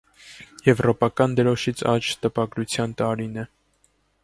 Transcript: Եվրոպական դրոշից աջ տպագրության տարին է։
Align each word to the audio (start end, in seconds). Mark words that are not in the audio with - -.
Եվրոպական 0.67 1.35
դրոշից 1.41 1.85
աջ 1.93 2.09
տպագրության 2.23 2.99
տարին 3.03 3.39
է։ 3.45 3.49